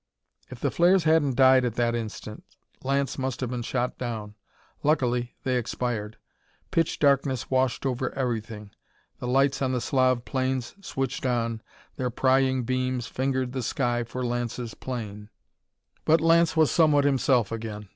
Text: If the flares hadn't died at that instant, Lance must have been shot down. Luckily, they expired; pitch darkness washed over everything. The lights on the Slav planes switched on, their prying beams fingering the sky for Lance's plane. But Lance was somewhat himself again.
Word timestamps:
If 0.49 0.59
the 0.59 0.71
flares 0.71 1.03
hadn't 1.03 1.35
died 1.35 1.63
at 1.63 1.75
that 1.75 1.93
instant, 1.93 2.43
Lance 2.83 3.19
must 3.19 3.39
have 3.39 3.51
been 3.51 3.61
shot 3.61 3.99
down. 3.99 4.33
Luckily, 4.81 5.35
they 5.43 5.57
expired; 5.59 6.17
pitch 6.71 6.97
darkness 6.97 7.51
washed 7.51 7.85
over 7.85 8.11
everything. 8.15 8.71
The 9.19 9.27
lights 9.27 9.61
on 9.61 9.73
the 9.73 9.79
Slav 9.79 10.25
planes 10.25 10.73
switched 10.81 11.23
on, 11.27 11.61
their 11.97 12.09
prying 12.09 12.63
beams 12.63 13.05
fingering 13.05 13.51
the 13.51 13.61
sky 13.61 14.03
for 14.03 14.25
Lance's 14.25 14.73
plane. 14.73 15.29
But 16.03 16.19
Lance 16.19 16.57
was 16.57 16.71
somewhat 16.71 17.03
himself 17.03 17.51
again. 17.51 17.89